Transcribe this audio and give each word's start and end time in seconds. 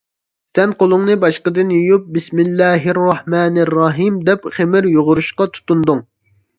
سەن 0.59 0.71
قولۇڭنى 0.79 1.17
باشقىدىن 1.23 1.75
يۇيۇپ 1.75 2.09
«بىسمىللاھىررەھمانىررەھىم» 2.17 4.21
دەپ 4.33 4.53
خېمىر 4.61 4.93
يۇغۇرۇشقا 4.99 5.53
تۇتۇندۇڭ. 5.57 6.09